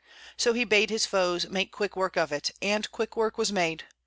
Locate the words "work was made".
3.15-3.83